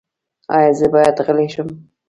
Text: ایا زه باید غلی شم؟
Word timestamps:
ایا 0.55 0.71
زه 0.79 0.87
باید 0.93 1.17
غلی 1.25 1.47
شم؟ 1.53 1.67